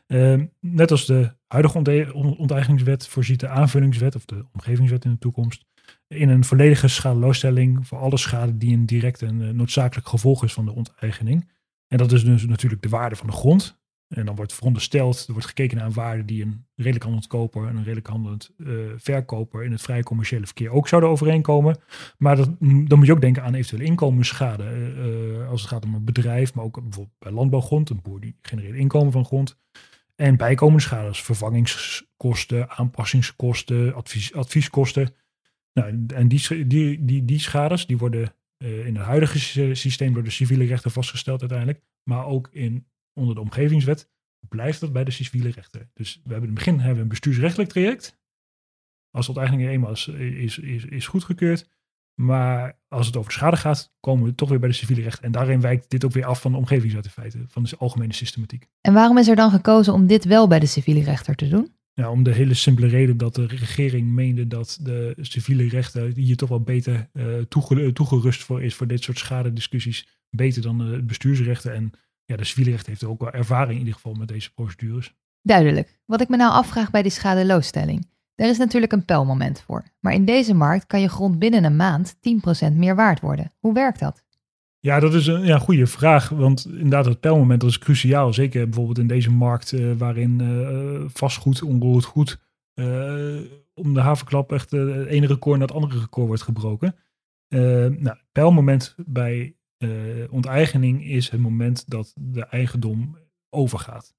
Uh, 0.08 0.42
net 0.60 0.92
als 0.92 1.06
de 1.06 1.32
huidige 1.48 2.14
onteigeningswet 2.38 3.08
voorziet 3.08 3.40
de 3.40 3.48
aanvullingswet 3.48 4.16
of 4.16 4.26
de 4.26 4.46
omgevingswet 4.54 5.06
in 5.06 5.12
de 5.12 5.18
toekomst 5.18 5.66
in 6.08 6.30
een 6.30 6.44
volledige 6.44 6.88
schadeloosstelling 6.88 7.88
voor 7.88 7.98
alle 7.98 8.18
schade 8.18 8.58
die 8.58 8.74
een 8.74 8.86
direct 8.86 9.22
en 9.22 9.42
eh, 9.42 9.50
noodzakelijk 9.50 10.08
gevolg 10.08 10.44
is 10.44 10.54
van 10.54 10.66
de 10.66 10.76
onteigening. 10.76 11.50
En 11.88 11.98
dat 11.98 12.12
is 12.12 12.24
dus 12.24 12.46
natuurlijk 12.46 12.82
de 12.82 12.90
waarde 12.90 13.16
van 13.16 13.28
de 13.28 13.34
grond. 13.34 13.80
En 14.08 14.26
dan 14.26 14.36
wordt 14.36 14.54
verondersteld, 14.54 15.26
er 15.28 15.32
wordt 15.32 15.48
gekeken 15.48 15.78
naar 15.78 15.86
een 15.86 15.94
waarde 15.94 16.26
die 16.26 16.44
een 16.44 16.66
redelijk 16.76 17.04
handelend 17.04 17.32
koper 17.32 17.68
en 17.68 17.76
een 17.76 17.84
redelijk 17.84 18.08
handelend 18.08 18.52
uh, 18.58 18.78
verkoper 18.98 19.64
in 19.64 19.72
het 19.72 19.82
vrije 19.82 20.04
commerciële 20.04 20.46
verkeer 20.46 20.70
ook 20.70 20.88
zouden 20.88 21.10
overeenkomen. 21.10 21.80
Maar 22.18 22.36
dan 22.60 22.98
moet 22.98 23.06
je 23.06 23.12
ook 23.12 23.22
denken 23.22 23.44
aan 23.44 23.54
eventuele 23.54 23.86
inkomensschade. 23.86 24.64
Uh, 24.64 25.50
als 25.50 25.62
het 25.62 25.70
gaat 25.70 25.86
om 25.86 25.94
een 25.94 26.06
bedrijf, 26.06 26.54
maar 26.54 26.64
ook 26.64 26.82
bijvoorbeeld 26.82 27.20
bij 27.20 27.32
landbouwgrond, 27.32 27.90
een 27.90 28.02
boer 28.02 28.20
die 28.20 28.36
genereert 28.42 28.76
inkomen 28.76 29.12
van 29.12 29.26
grond. 29.26 29.58
En 30.16 30.38
bijkomende 30.38 30.82
schade, 30.82 31.08
dus 31.08 31.22
vervangingskosten, 31.22 32.70
aanpassingskosten, 32.70 33.94
advies, 33.94 34.34
advieskosten. 34.34 35.14
Nou, 35.78 36.06
en 36.08 36.28
die, 36.28 36.68
die, 36.68 37.06
die, 37.06 37.26
die 37.26 37.40
schades 37.40 37.86
die 37.86 37.98
worden 37.98 38.34
uh, 38.64 38.86
in 38.86 38.96
het 38.96 39.06
huidige 39.06 39.76
systeem 39.76 40.14
door 40.14 40.24
de 40.24 40.30
civiele 40.30 40.66
rechter 40.66 40.92
vastgesteld 40.92 41.40
uiteindelijk. 41.40 41.82
Maar 42.04 42.26
ook 42.26 42.50
in 42.52 42.88
onder 43.14 43.36
de 43.36 43.42
omgevingswet 43.42 44.10
blijft 44.50 44.80
dat 44.80 44.94
bij 44.94 45.04
de 45.04 45.12
civiele 45.12 45.50
rechter. 45.50 45.90
Dus 45.94 46.16
we 46.24 46.32
hebben 46.32 46.50
in 46.50 46.56
het 46.56 46.66
begin 46.66 46.78
hebben 46.78 46.96
we 46.96 47.02
een 47.02 47.08
bestuursrechtelijk 47.08 47.70
traject. 47.70 48.20
Als 49.12 49.26
de 49.26 49.32
onteigening 49.32 49.70
eenmaal 49.70 49.92
is, 49.92 50.08
is, 50.08 50.58
is, 50.58 50.86
is 50.86 51.08
goedgekeurd. 51.08 51.70
Maar 52.22 52.80
als 52.88 53.06
het 53.06 53.18
over 53.18 53.30
de 53.30 53.38
schade 53.38 53.58
gaat, 53.58 53.94
komen 54.00 54.26
we 54.26 54.36
toch 54.36 54.50
weer 54.50 54.60
bij 54.60 54.70
de 54.70 54.76
civiele 54.76 55.02
rechter. 55.02 55.24
En 55.24 55.32
daarin 55.32 55.62
wijkt 55.62 55.90
dit 55.90 56.06
ook 56.06 56.12
weer 56.12 56.26
af 56.26 56.42
van 56.42 56.52
de 56.52 56.58
omgevingswet 56.58 57.06
in 57.06 57.12
feite, 57.12 57.46
van 57.48 57.64
de 57.64 57.78
algemene 57.78 58.14
systematiek. 58.14 58.68
En 58.82 58.94
waarom 58.94 59.18
is 59.18 59.28
er 59.28 59.36
dan 59.36 59.52
gekozen 59.52 59.94
om 59.94 60.08
dit 60.08 60.26
wel 60.26 60.48
bij 60.48 60.60
de 60.60 60.66
civiele 60.66 61.04
rechter 61.04 61.36
te 61.36 61.48
doen? 61.48 61.77
Ja, 62.00 62.12
om 62.12 62.24
de 62.24 62.34
hele 62.34 62.54
simpele 62.54 62.88
reden 62.88 63.18
dat 63.18 63.36
de 63.36 63.46
regering 63.46 64.08
meende 64.08 64.48
dat 64.48 64.80
de 64.82 65.16
civiele 65.22 65.68
rechten 65.70 66.14
hier 66.16 66.36
toch 66.36 66.50
wel 66.50 66.62
beter 66.62 67.10
uh, 67.14 67.42
toegerust 67.94 68.44
voor 68.44 68.64
is 68.64 68.76
voor 68.76 68.88
dit 68.88 69.04
soort 69.04 69.18
schadediscussies. 69.18 70.08
Beter 70.30 70.62
dan 70.62 70.78
de 70.78 71.04
bestuursrechten. 71.04 71.74
En 71.74 71.92
ja, 72.26 72.36
de 72.36 72.44
civiele 72.44 72.70
rechten 72.70 72.90
heeft 72.90 73.04
ook 73.04 73.20
wel 73.20 73.32
ervaring 73.32 73.72
in 73.72 73.78
ieder 73.78 73.94
geval 73.94 74.14
met 74.14 74.28
deze 74.28 74.54
procedures. 74.54 75.14
Duidelijk. 75.42 76.00
Wat 76.06 76.22
ik 76.22 76.30
me 76.30 76.38
nou 76.38 76.52
afvraag 76.52 76.92
bij 76.92 77.02
die 77.02 77.12
schadeloosstelling. 77.12 78.08
Er 78.36 78.50
is 78.50 78.58
natuurlijk 78.58 78.92
een 78.92 79.06
pijlmoment 79.06 79.62
voor. 79.62 79.84
Maar 80.00 80.14
in 80.14 80.26
deze 80.26 80.54
markt 80.54 80.88
kan 80.88 81.02
je 81.02 81.10
grond 81.10 81.40
binnen 81.40 81.64
een 81.64 81.76
maand 81.76 82.16
10% 82.16 82.74
meer 82.74 82.96
waard 82.96 83.20
worden. 83.20 83.54
Hoe 83.60 83.74
werkt 83.74 84.00
dat? 84.00 84.24
Ja, 84.80 85.00
dat 85.00 85.14
is 85.14 85.28
een 85.28 85.46
ja, 85.46 85.58
goede 85.58 85.88
vraag. 85.88 86.30
Want 86.30 86.66
inderdaad, 86.66 87.06
het 87.06 87.20
pijlmoment 87.20 87.62
dat 87.62 87.70
is 87.70 87.80
cruciaal. 87.80 88.34
Zeker 88.34 88.64
bijvoorbeeld 88.64 88.98
in 88.98 89.08
deze 89.08 89.32
markt 89.32 89.72
uh, 89.72 89.94
waarin 89.98 90.40
uh, 90.40 91.06
vastgoed, 91.08 91.62
onroerend 91.62 92.06
goed, 92.06 92.40
uh, 92.76 93.42
om 93.74 93.94
de 93.94 94.00
havenklap 94.00 94.52
echt 94.52 94.72
het 94.72 95.06
ene 95.06 95.28
record 95.28 95.60
naar 95.60 95.68
het 95.68 95.76
andere 95.76 96.00
record 96.00 96.28
wordt 96.28 96.42
gebroken. 96.42 96.96
nou, 98.00 98.18
pijlmoment 98.32 98.96
bij 99.06 99.56
onteigening 100.30 101.06
is 101.06 101.30
het 101.30 101.40
moment 101.40 101.90
dat 101.90 102.14
de 102.16 102.46
eigendom 102.46 103.18
overgaat. 103.50 104.16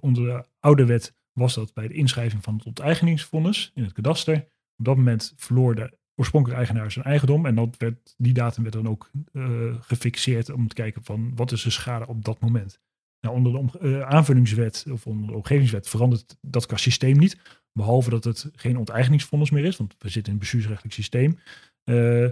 onder 0.00 0.24
de 0.24 0.44
oude 0.60 0.84
wet 0.84 1.14
was 1.32 1.54
dat 1.54 1.74
bij 1.74 1.88
de 1.88 1.94
inschrijving 1.94 2.42
van 2.42 2.54
het 2.54 2.66
onteigeningsvonnis 2.66 3.70
in 3.74 3.82
het 3.82 3.92
kadaster. 3.92 4.48
Op 4.76 4.84
dat 4.84 4.96
moment 4.96 5.32
verloor 5.36 5.74
de 5.74 5.98
oorspronkelijke 6.20 6.64
eigenaar 6.64 6.92
zijn 6.92 7.04
eigendom. 7.04 7.46
En 7.46 7.54
dat 7.54 7.76
werd, 7.78 8.14
die 8.16 8.32
datum 8.32 8.62
werd 8.62 8.74
dan 8.74 8.88
ook 8.88 9.10
uh, 9.32 9.74
gefixeerd 9.80 10.50
om 10.50 10.68
te 10.68 10.74
kijken 10.74 11.04
van 11.04 11.32
wat 11.34 11.52
is 11.52 11.62
de 11.62 11.70
schade 11.70 12.06
op 12.06 12.24
dat 12.24 12.40
moment. 12.40 12.80
Nou, 13.20 13.36
onder 13.36 13.52
de 13.52 13.78
uh, 13.80 14.00
aanvullingswet 14.02 14.86
of 14.90 15.06
onder 15.06 15.28
de 15.28 15.34
omgevingswet 15.34 15.88
verandert 15.88 16.36
dat 16.40 16.66
qua 16.66 16.76
systeem 16.76 17.18
niet. 17.18 17.38
Behalve 17.72 18.10
dat 18.10 18.24
het 18.24 18.50
geen 18.54 18.76
onteigeningsvonnis 18.76 19.50
meer 19.50 19.64
is, 19.64 19.76
want 19.76 19.94
we 19.98 20.08
zitten 20.08 20.24
in 20.26 20.32
een 20.32 20.38
bestuursrechtelijk 20.38 20.94
systeem. 20.94 21.38
Uh, 21.84 22.28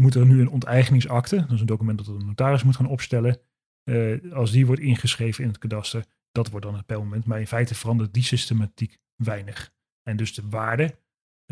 moet 0.00 0.14
er 0.14 0.26
nu 0.26 0.40
een 0.40 0.50
onteigeningsakte, 0.50 1.36
dat 1.36 1.50
is 1.50 1.60
een 1.60 1.66
document 1.66 1.98
dat 1.98 2.18
de 2.18 2.24
notaris 2.24 2.62
moet 2.62 2.76
gaan 2.76 2.86
opstellen. 2.86 3.38
als 4.32 4.50
die 4.50 4.66
wordt 4.66 4.80
ingeschreven 4.80 5.42
in 5.42 5.48
het 5.48 5.58
kadaster, 5.58 6.04
dat 6.32 6.50
wordt 6.50 6.66
dan 6.66 6.74
het 6.74 6.86
pijlmoment. 6.86 7.26
Maar 7.26 7.40
in 7.40 7.46
feite 7.46 7.74
verandert 7.74 8.14
die 8.14 8.22
systematiek 8.22 8.98
weinig. 9.16 9.72
En 10.02 10.16
dus 10.16 10.34
de 10.34 10.42
waarde 10.48 10.94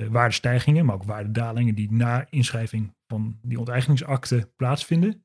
waardestijgingen, 0.07 0.85
maar 0.85 0.95
ook 0.95 1.03
waardedalingen 1.03 1.75
die 1.75 1.93
na 1.93 2.27
inschrijving 2.31 2.95
van 3.07 3.39
die 3.43 3.59
onteigeningsakte 3.59 4.53
plaatsvinden, 4.57 5.25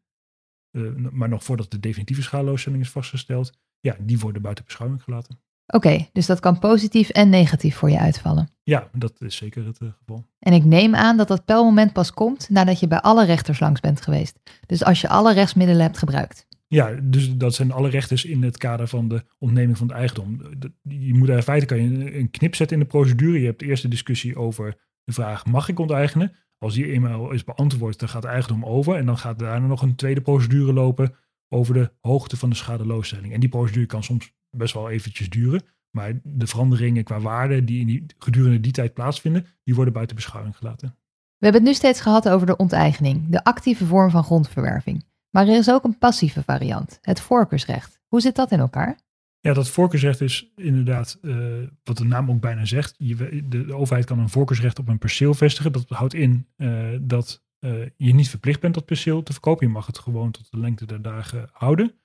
uh, 0.72 1.10
maar 1.12 1.30
nog 1.30 1.44
voordat 1.44 1.72
de 1.72 1.80
definitieve 1.80 2.22
schadeloosstelling 2.22 2.82
is 2.82 2.90
vastgesteld, 2.90 3.52
ja, 3.80 3.96
die 4.00 4.20
worden 4.20 4.42
buiten 4.42 4.66
beschouwing 4.66 5.04
gelaten. 5.04 5.40
Oké, 5.68 6.08
dus 6.12 6.26
dat 6.26 6.40
kan 6.40 6.60
positief 6.60 7.10
en 7.10 7.30
negatief 7.30 7.76
voor 7.76 7.90
je 7.90 8.00
uitvallen. 8.00 8.50
Ja, 8.64 8.90
dat 8.92 9.22
is 9.22 9.36
zeker 9.36 9.66
het 9.66 9.80
uh, 9.80 9.90
geval. 9.98 10.26
En 10.40 10.54
ik 10.54 10.64
neem 10.64 10.96
aan 10.96 11.18
dat 11.18 11.28
dat 11.28 11.46
pijlmoment 11.46 11.94
pas 11.94 12.14
komt 12.14 12.50
nadat 12.50 12.80
je 12.80 12.88
bij 12.88 13.00
alle 13.00 13.26
rechters 13.26 13.60
langs 13.60 13.80
bent 13.80 14.02
geweest. 14.02 14.40
Dus 14.66 14.84
als 14.84 15.02
je 15.02 15.08
alle 15.08 15.34
rechtsmiddelen 15.34 15.82
hebt 15.82 15.98
gebruikt. 15.98 16.48
Ja, 16.74 17.00
dus 17.04 17.36
dat 17.36 17.54
zijn 17.54 17.72
alle 17.72 17.90
rechters 17.90 18.26
in 18.26 18.44
het 18.44 18.58
kader 18.58 18.88
van 18.88 19.08
de 19.08 19.24
ontneming 19.40 19.78
van 19.78 19.88
het 19.88 19.96
eigendom. 19.96 20.42
Je 20.82 21.14
moet 21.14 21.28
daar 21.28 21.38
in 21.38 21.44
feite 21.44 21.66
kan 21.66 21.82
je 21.82 22.18
een 22.18 22.30
knip 22.30 22.56
zetten 22.56 22.78
in 22.78 22.84
de 22.84 22.90
procedure. 22.90 23.40
Je 23.40 23.46
hebt 23.46 23.60
de 23.60 23.66
eerste 23.66 23.88
discussie 23.88 24.36
over 24.36 24.76
de 25.04 25.14
vraag: 25.14 25.46
mag 25.46 25.70
ik 25.70 25.80
onteigenen? 25.80 26.32
Als 26.58 26.74
die 26.74 26.92
eenmaal 26.92 27.32
is 27.32 27.44
beantwoord, 27.44 28.00
dan 28.00 28.10
gaat 28.10 28.22
de 28.22 28.28
eigendom 28.28 28.66
over. 28.66 28.96
En 28.96 29.06
dan 29.06 29.18
gaat 29.18 29.40
daarna 29.40 29.68
nog 29.68 29.82
een 29.82 29.96
tweede 29.96 30.22
procedure 30.22 30.74
lopen 30.74 31.16
over 31.50 31.74
de 31.74 31.92
hoogte 32.00 32.38
van 32.38 32.50
de 32.50 32.56
schadeloosstelling. 32.56 33.34
En 33.34 33.40
die 33.40 33.50
procedure 33.50 33.86
kan 33.86 34.04
soms 34.04 34.34
best 34.50 34.74
wel 34.74 34.90
eventjes 34.90 35.30
duren. 35.30 35.64
Maar 35.92 36.20
de 36.24 36.48
veranderingen 36.48 37.04
qua 37.04 37.20
waarde 37.20 37.64
die, 37.64 37.80
in 37.80 37.88
die 37.88 38.06
gedurende 38.18 38.60
die 38.60 38.72
tijd 38.72 38.94
plaatsvinden, 38.94 39.46
die 39.64 39.76
worden 39.76 39.94
buiten 39.94 40.16
beschouwing 40.16 40.58
gelaten. 40.58 40.96
We 41.38 41.50
hebben 41.50 41.62
het 41.62 41.70
nu 41.70 41.76
steeds 41.76 42.02
gehad 42.02 42.30
over 42.30 42.48
de 42.48 42.58
onteigening, 42.58 43.30
de 43.30 43.44
actieve 43.44 43.86
vorm 43.86 44.10
van 44.10 44.24
grondverwerving. 44.24 45.06
Maar 45.34 45.48
er 45.48 45.58
is 45.58 45.70
ook 45.70 45.84
een 45.84 45.98
passieve 45.98 46.44
variant, 46.44 47.00
het 47.02 47.22
voorkeursrecht. 47.22 48.00
Hoe 48.08 48.22
zit 48.22 48.36
dat 48.36 48.52
in 48.52 48.60
elkaar? 48.60 49.00
Ja, 49.40 49.54
dat 49.54 49.70
voorkeursrecht 49.70 50.22
is 50.22 50.52
inderdaad, 50.56 51.18
uh, 51.22 51.68
wat 51.84 51.98
de 51.98 52.04
naam 52.04 52.30
ook 52.30 52.40
bijna 52.40 52.66
zegt. 52.66 52.96
Je, 52.98 53.48
de, 53.48 53.74
overheid 53.74 54.06
kan 54.06 54.20
een 54.20 54.30
voorkeursrecht 54.30 54.80
op 54.80 54.88
een 54.88 54.98
perceel 54.98 55.34
vestigen. 55.34 55.72
Dat 55.72 55.90
houdt 55.90 56.14
in 56.14 56.48
uh, 56.58 56.98
dat 57.02 57.44
uh, 57.60 57.86
je 57.98 58.14
niet 58.14 58.30
verplicht 58.30 58.60
bent 58.60 58.74
dat 58.74 58.86
perceel 58.86 59.24
te 59.24 59.32
verkopen. 59.32 59.68
Je 59.68 59.74
mag 59.74 59.86
het 59.86 60.00
gewoon 60.00 60.32
tot 60.32 60.52
de 60.52 60.58
lengte 60.58 60.86
der 60.86 61.02
dagen 61.02 61.50
houden. 61.52 62.00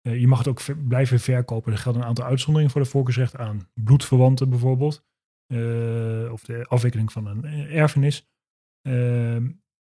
je 0.00 0.26
mag 0.26 0.38
het 0.38 0.48
ook 0.48 0.88
blijven 0.88 1.20
verkopen. 1.20 1.72
Er 1.72 1.78
gelden 1.78 2.02
een 2.02 2.08
aantal 2.08 2.24
uitzonderingen 2.24 2.72
voor 2.72 2.80
het 2.80 2.90
voorkeursrecht 2.90 3.36
aan 3.36 3.68
bloedverwanten 3.74 4.48
bijvoorbeeld. 4.48 5.04
of 6.32 6.44
de 6.44 6.64
afwikkeling 6.68 7.12
van 7.12 7.26
een 7.26 7.44
erfenis. 7.70 8.28
Ehm, 8.82 9.50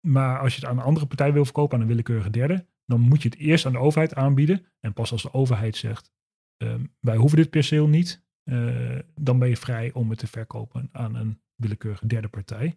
maar 0.06 0.38
als 0.38 0.54
je 0.54 0.60
het 0.60 0.70
aan 0.70 0.78
een 0.78 0.84
andere 0.84 1.06
partij 1.06 1.32
wil 1.32 1.44
verkopen, 1.44 1.74
aan 1.74 1.82
een 1.82 1.88
willekeurige 1.88 2.30
derde, 2.30 2.66
dan 2.86 3.00
moet 3.00 3.22
je 3.22 3.28
het 3.28 3.38
eerst 3.38 3.66
aan 3.66 3.72
de 3.72 3.78
overheid 3.78 4.14
aanbieden. 4.14 4.66
En 4.80 4.92
pas 4.92 5.12
als 5.12 5.22
de 5.22 5.32
overheid 5.32 5.76
zegt, 5.76 6.12
um, 6.56 6.92
wij 7.00 7.16
hoeven 7.16 7.38
dit 7.38 7.50
perceel 7.50 7.88
niet, 7.88 8.22
uh, 8.44 8.98
dan 9.14 9.38
ben 9.38 9.48
je 9.48 9.56
vrij 9.56 9.92
om 9.92 10.10
het 10.10 10.18
te 10.18 10.26
verkopen 10.26 10.88
aan 10.92 11.14
een 11.14 11.40
willekeurige 11.54 12.06
derde 12.06 12.28
partij. 12.28 12.74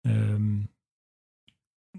Um, 0.00 0.70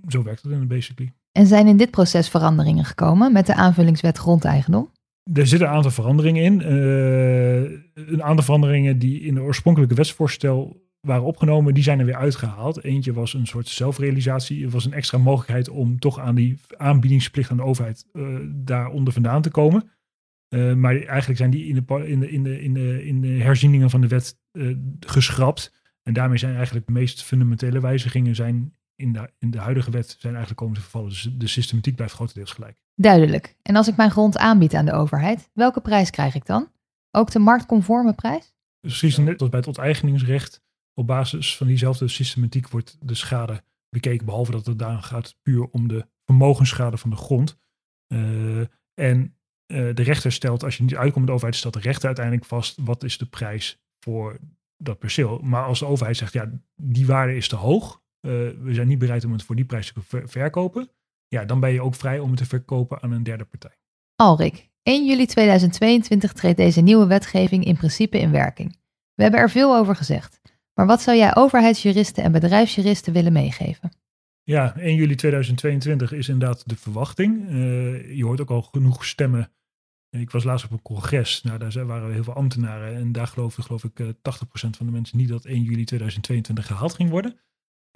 zo 0.08 0.24
werkt 0.24 0.44
het 0.44 0.52
in 0.52 0.68
basically. 0.68 1.14
En 1.32 1.48
zijn 1.48 1.68
in 1.68 1.78
dit 1.78 1.92
proces 1.92 2.30
veranderingen 2.30 2.86
gekomen 2.86 3.32
met 3.32 3.46
de 3.46 3.56
aanvullingswet 3.56 4.18
grondeigendom? 4.18 4.92
Er 5.34 5.48
zitten 5.48 5.68
een 5.68 5.74
aantal 5.74 5.92
veranderingen 5.92 6.44
in. 6.44 6.60
Uh, 6.62 7.80
een 7.94 8.24
aantal 8.24 8.44
veranderingen 8.44 9.00
die 9.00 9.22
in 9.22 9.36
het 9.36 9.44
oorspronkelijke 9.44 9.96
wetsvoorstel 9.96 10.90
waren 11.02 11.24
opgenomen, 11.24 11.74
die 11.74 11.84
zijn 11.84 12.00
er 12.00 12.06
weer 12.06 12.16
uitgehaald. 12.16 12.84
Eentje 12.84 13.14
was 13.14 13.34
een 13.34 13.48
soort 13.48 13.68
zelfrealisatie. 13.68 14.64
Het 14.64 14.74
was 14.74 14.86
een 14.86 14.94
extra 14.94 15.18
mogelijkheid 15.18 15.70
om 15.70 16.00
toch 16.00 16.20
aan 16.20 16.36
die 16.36 16.60
aanbiedingsplicht 16.78 17.52
aan 17.52 17.58
de 17.58 17.64
overheid 17.64 18.06
uh, 18.14 18.40
daaronder 18.46 19.14
vandaan 19.14 19.42
te 19.42 19.50
komen. 19.50 19.90
Uh, 20.50 20.74
maar 20.74 20.96
eigenlijk 20.96 21.40
zijn 21.40 21.50
die 21.50 21.68
in 21.68 21.86
de, 21.86 22.08
in, 22.08 22.20
de, 22.20 22.32
in, 22.32 22.44
de, 22.44 22.62
in, 22.62 22.74
de, 22.74 23.06
in 23.06 23.22
de 23.22 23.28
herzieningen 23.28 23.90
van 23.90 24.02
de 24.02 24.08
wet 24.08 24.38
uh, 24.52 24.78
geschrapt. 25.00 25.74
En 26.04 26.14
daarmee 26.14 26.38
zijn 26.38 26.56
eigenlijk 26.56 26.86
de 26.86 26.92
meest 26.92 27.24
fundamentele 27.24 27.80
wijzigingen 27.80 28.36
zijn 28.36 28.74
in, 28.96 29.14
de, 29.14 29.30
in 29.40 29.52
de 29.52 29.60
huidige 29.60 29.92
wet 29.92 30.16
zijn 30.20 30.34
eigenlijk 30.34 30.62
komen 30.62 30.76
te 30.76 30.82
vervallen. 30.82 31.10
Dus 31.10 31.30
de 31.38 31.48
systematiek 31.48 31.96
blijft 31.96 32.14
grotendeels 32.14 32.52
gelijk. 32.52 32.78
Duidelijk. 32.96 33.56
En 33.62 33.76
als 33.76 33.88
ik 33.88 33.96
mijn 33.96 34.12
grond 34.12 34.38
aanbied 34.38 34.74
aan 34.74 34.86
de 34.86 34.94
overheid, 34.94 35.50
welke 35.54 35.82
prijs 35.82 36.10
krijg 36.10 36.36
ik 36.36 36.46
dan? 36.46 36.72
Ook 37.12 37.32
de 37.32 37.40
marktconforme 37.40 38.14
prijs? 38.14 38.54
Precies 38.80 39.18
net 39.18 39.42
als 39.42 39.50
bij 39.50 39.60
het 39.60 39.68
onteigeningsrecht 39.68 40.62
op 41.02 41.08
basis 41.08 41.58
van 41.58 41.68
diezelfde 41.68 42.08
systematiek 42.08 42.70
wordt 42.70 42.98
de 43.00 43.16
schade 43.16 43.64
bekeken, 43.90 44.26
behalve 44.26 44.52
dat 44.52 44.66
het 44.66 44.80
daar 44.80 45.04
gaat 45.04 45.36
puur 45.42 45.68
om 45.72 45.88
de 45.88 46.08
vermogensschade 46.26 46.98
van 46.98 47.10
de 47.10 47.16
grond. 47.16 47.60
Uh, 48.14 48.66
en 48.94 49.38
uh, 49.68 49.96
de 49.96 50.04
rechter 50.04 50.32
stelt, 50.32 50.64
als 50.64 50.78
je 50.78 50.84
niet 50.84 50.96
uitkomt 50.96 51.18
met 51.18 51.28
de 51.28 51.32
overheid, 51.32 51.56
stelt 51.56 51.74
de 51.74 51.80
rechter 51.80 52.06
uiteindelijk 52.06 52.46
vast 52.46 52.78
wat 52.82 53.04
is 53.04 53.18
de 53.18 53.26
prijs 53.26 53.82
voor 54.00 54.40
dat 54.78 55.00
perceel. 55.00 55.40
Maar 55.40 55.66
als 55.66 55.80
de 55.80 55.86
overheid 55.86 56.18
zegt, 56.18 56.34
ja, 56.34 56.52
die 56.76 57.06
waarde 57.06 57.36
is 57.36 57.48
te 57.48 57.56
hoog, 57.56 58.02
uh, 58.22 58.32
we 58.62 58.74
zijn 58.74 58.88
niet 58.88 59.00
bereid 59.00 59.26
om 59.26 59.32
het 59.32 59.44
voor 59.44 59.56
die 59.56 59.66
prijs 59.66 59.94
te 59.94 60.02
ver 60.02 60.30
verkopen, 60.30 60.90
ja, 61.28 61.46
dan 61.46 61.60
ben 61.60 61.74
je 61.74 61.82
ook 61.82 61.96
vrij 61.96 62.20
om 62.20 62.30
het 62.30 62.38
te 62.38 62.46
verkopen 62.46 63.02
aan 63.02 63.12
een 63.12 63.24
derde 63.24 63.46
partij. 63.46 63.78
Alrik, 64.16 64.70
1 64.84 65.06
juli 65.06 65.26
2022 65.26 66.34
treedt 66.34 66.58
deze 66.58 66.82
nieuwe 66.82 67.08
wetgeving 67.08 67.66
in 67.66 67.78
principe 67.78 68.20
in 68.20 68.32
werking. 68.32 68.80
We 69.14 69.24
hebben 69.24 69.40
er 69.40 69.50
veel 69.50 69.76
over 69.76 69.96
gezegd. 69.96 70.42
Maar 70.74 70.86
wat 70.86 71.02
zou 71.02 71.18
jij 71.18 71.36
overheidsjuristen 71.36 72.24
en 72.24 72.32
bedrijfsjuristen 72.32 73.14
willen 73.14 73.34
meegeven? 73.34 73.92
Ja, 74.44 74.76
1 74.76 74.96
juli 74.96 75.16
2022 75.16 76.12
is 76.12 76.30
inderdaad 76.30 76.70
de 76.70 76.76
verwachting. 76.76 77.50
Uh, 77.50 78.16
je 78.16 78.26
hoort 78.26 78.42
ook 78.42 78.50
al 78.50 78.62
genoeg 78.62 79.06
stemmen. 79.06 79.52
Ik 80.10 80.32
was 80.32 80.44
laatst 80.44 80.66
op 80.66 80.72
een 80.72 80.82
congres, 80.82 81.42
nou, 81.42 81.58
daar 81.58 81.86
waren 81.86 82.14
heel 82.14 82.24
veel 82.24 82.34
ambtenaren 82.34 82.96
en 82.96 83.12
daar 83.12 83.28
geloofde 83.28 83.62
geloof 83.62 83.84
ik 83.84 84.00
80% 84.00 84.12
eh, 84.22 84.52
van 84.52 84.86
de 84.86 84.92
mensen 84.92 85.18
niet 85.18 85.30
dat 85.30 85.46
1 85.46 85.64
juli 85.64 85.84
2022 85.84 86.66
gehaald 86.66 86.94
ging 86.94 87.10
worden. 87.10 87.40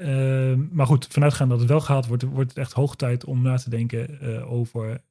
Uh, 0.01 0.55
maar 0.72 0.86
goed, 0.86 1.08
vanuitgaan 1.08 1.50
dat 1.50 1.60
het 1.60 1.70
wel 1.70 1.79
gehaald 1.79 2.05
wordt, 2.05 2.24
wordt 2.24 2.50
het 2.50 2.58
echt 2.58 2.74
hoog 2.74 2.96
tijd 2.96 3.25
om 3.25 3.41
na 3.41 3.58
te 3.58 3.70
denken 3.70 4.17
uh, 4.22 4.51
over 4.51 5.03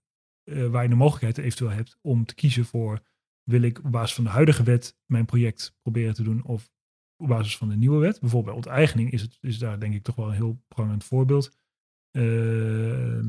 waar 0.71 0.83
je 0.83 0.88
de 0.88 0.94
mogelijkheid 0.94 1.38
eventueel 1.38 1.71
hebt 1.71 1.99
om 2.00 2.25
te 2.25 2.35
kiezen 2.35 2.64
voor 2.64 3.00
wil 3.44 3.62
ik 3.62 3.78
op 3.85 3.90
basis 3.92 4.14
van 4.14 4.25
de 4.25 4.30
huidige 4.30 4.62
wet 4.62 4.97
mijn 5.06 5.25
project 5.25 5.76
proberen 5.83 6.14
te 6.14 6.23
doen 6.23 6.44
of 6.44 6.71
op 7.16 7.28
basis 7.28 7.56
van 7.56 7.68
de 7.68 7.76
nieuwe 7.76 7.99
wet. 7.99 8.21
Bijvoorbeeld 8.21 8.56
bij 8.56 8.64
onteigening 8.64 9.11
is, 9.11 9.23
het, 9.23 9.38
is 9.40 9.59
daar 9.59 9.80
denk 9.80 9.94
ik 9.94 10.02
toch 10.02 10.14
wel 10.14 10.26
een 10.26 10.35
heel 10.35 10.62
prangend 10.68 11.04
voorbeeld. 11.04 11.59
Uh, 12.12 13.21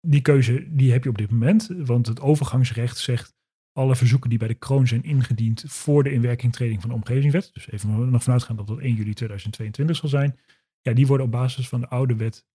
die 0.00 0.20
keuze 0.20 0.66
die 0.70 0.92
heb 0.92 1.04
je 1.04 1.10
op 1.10 1.18
dit 1.18 1.30
moment, 1.30 1.66
want 1.66 2.06
het 2.06 2.20
overgangsrecht 2.20 2.98
zegt 2.98 3.38
alle 3.72 3.96
verzoeken 3.96 4.30
die 4.30 4.38
bij 4.38 4.48
de 4.48 4.54
kroon 4.54 4.86
zijn 4.86 5.02
ingediend 5.02 5.64
voor 5.66 6.02
de 6.02 6.12
inwerkingtreding 6.12 6.80
van 6.80 6.90
de 6.90 6.94
omgevingswet, 6.94 7.50
dus 7.52 7.70
even 7.70 8.10
nog 8.10 8.22
vanuit 8.22 8.42
gaan 8.42 8.56
dat 8.56 8.66
dat 8.66 8.78
1 8.78 8.94
juli 8.94 9.14
2022 9.14 9.96
zal 9.96 10.08
zijn, 10.08 10.38
ja, 10.80 10.92
die 10.92 11.06
worden 11.06 11.26
op 11.26 11.32
basis 11.32 11.68
van 11.68 11.80
de 11.80 11.88
oude 11.88 12.16
wet 12.16 12.46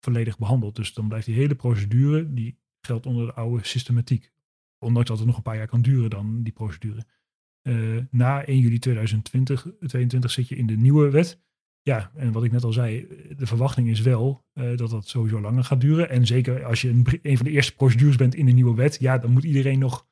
volledig 0.00 0.38
behandeld. 0.38 0.76
Dus 0.76 0.94
dan 0.94 1.08
blijft 1.08 1.26
die 1.26 1.34
hele 1.34 1.54
procedure, 1.54 2.32
die 2.32 2.58
geldt 2.80 3.06
onder 3.06 3.26
de 3.26 3.34
oude 3.34 3.66
systematiek. 3.66 4.32
Ondanks 4.78 5.08
dat 5.08 5.18
het 5.18 5.26
nog 5.26 5.36
een 5.36 5.42
paar 5.42 5.56
jaar 5.56 5.66
kan 5.66 5.82
duren 5.82 6.10
dan 6.10 6.42
die 6.42 6.52
procedure. 6.52 7.06
Na 8.10 8.44
1 8.44 8.58
juli 8.58 8.78
2020 8.78 9.60
2022 9.60 10.30
zit 10.30 10.48
je 10.48 10.56
in 10.56 10.66
de 10.66 10.76
nieuwe 10.76 11.10
wet. 11.10 11.40
Ja, 11.82 12.10
en 12.14 12.32
wat 12.32 12.44
ik 12.44 12.52
net 12.52 12.64
al 12.64 12.72
zei, 12.72 13.06
de 13.36 13.46
verwachting 13.46 13.88
is 13.88 14.00
wel 14.00 14.44
dat 14.52 14.90
dat 14.90 15.08
sowieso 15.08 15.40
langer 15.40 15.64
gaat 15.64 15.80
duren. 15.80 16.10
En 16.10 16.26
zeker 16.26 16.64
als 16.64 16.80
je 16.82 16.88
een, 16.88 17.36
van 17.36 17.46
de 17.46 17.52
eerste 17.52 17.74
procedures 17.74 18.16
bent 18.16 18.34
in 18.34 18.46
de 18.46 18.52
nieuwe 18.52 18.74
wet, 18.74 18.96
ja, 19.00 19.18
dan 19.18 19.30
moet 19.30 19.44
iedereen 19.44 19.78
nog 19.78 20.06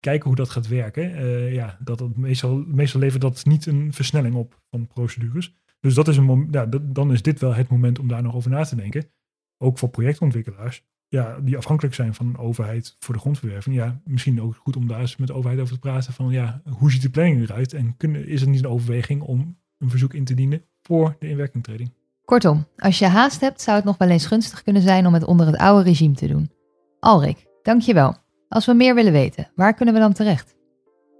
kijken 0.00 0.26
hoe 0.26 0.36
dat 0.36 0.50
gaat 0.50 0.68
werken. 0.68 1.02
ja, 1.52 1.78
dat, 1.80 1.98
dat 1.98 2.16
meestal, 2.16 2.64
meestal 2.66 3.00
levert 3.00 3.22
dat 3.22 3.44
niet 3.44 3.66
een 3.66 3.92
versnelling 3.92 4.34
op 4.34 4.62
van 4.70 4.86
procedures. 4.86 5.54
Dus 5.80 5.94
dat 5.94 6.08
is 6.08 6.16
een 6.16 6.48
ja, 6.50 6.66
dan 6.82 7.12
is 7.12 7.22
dit 7.22 7.40
wel 7.40 7.54
het 7.54 7.68
moment 7.68 7.98
om 7.98 8.08
daar 8.08 8.22
nog 8.22 8.34
over 8.34 8.50
na 8.50 8.64
te 8.64 8.76
denken. 8.76 9.10
Ook 9.58 9.78
voor 9.78 9.88
projectontwikkelaars, 9.88 10.84
ja, 11.14 11.38
die 11.40 11.56
afhankelijk 11.56 11.94
zijn 11.94 12.14
van 12.14 12.26
een 12.26 12.38
overheid 12.38 12.96
voor 12.98 13.14
de 13.14 13.20
grondverwerving. 13.20 13.76
Ja, 13.76 14.00
misschien 14.04 14.42
ook 14.42 14.54
goed 14.54 14.76
om 14.76 14.88
daar 14.88 15.00
eens 15.00 15.16
met 15.16 15.28
de 15.28 15.34
overheid 15.34 15.60
over 15.60 15.74
te 15.74 15.80
praten 15.80 16.12
van, 16.12 16.30
ja, 16.30 16.62
hoe 16.78 16.90
ziet 16.90 17.02
de 17.02 17.10
planning 17.10 17.42
eruit? 17.42 17.72
En 17.72 17.96
kunnen, 17.96 18.26
is 18.26 18.42
er 18.42 18.48
niet 18.48 18.64
een 18.64 18.70
overweging 18.70 19.22
om 19.22 19.56
een 19.78 19.90
verzoek 19.90 20.14
in 20.14 20.24
te 20.24 20.34
dienen 20.34 20.62
voor 20.82 21.16
de 21.18 21.28
inwerkingtreding? 21.28 21.92
Kortom, 22.24 22.66
als 22.76 22.98
je 22.98 23.06
haast 23.06 23.40
hebt, 23.40 23.60
zou 23.60 23.76
het 23.76 23.84
nog 23.84 23.98
wel 23.98 24.08
eens 24.08 24.26
gunstig 24.26 24.62
kunnen 24.62 24.82
zijn 24.82 25.06
om 25.06 25.14
het 25.14 25.24
onder 25.24 25.46
het 25.46 25.56
oude 25.56 25.84
regime 25.88 26.14
te 26.14 26.26
doen. 26.26 26.50
Alrik, 27.00 27.46
dankjewel. 27.62 28.16
Als 28.48 28.66
we 28.66 28.72
meer 28.72 28.94
willen 28.94 29.12
weten, 29.12 29.50
waar 29.54 29.74
kunnen 29.74 29.94
we 29.94 30.00
dan 30.00 30.12
terecht? 30.12 30.56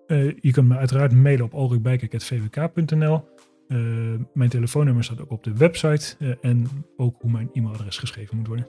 Uh, 0.06 0.32
je 0.40 0.50
kunt 0.50 0.68
me 0.68 0.76
uiteraard 0.76 1.12
mailen 1.12 1.44
op 1.44 1.54
alrikbijkerk.vwk.nl. 1.54 3.24
Uh, 3.68 4.14
mijn 4.34 4.50
telefoonnummer 4.50 5.04
staat 5.04 5.20
ook 5.20 5.30
op 5.30 5.44
de 5.44 5.52
website 5.56 6.16
uh, 6.18 6.34
en 6.40 6.68
ook 6.96 7.20
hoe 7.20 7.30
mijn 7.30 7.50
e-mailadres 7.52 7.98
geschreven 7.98 8.36
moet 8.36 8.46
worden. 8.46 8.68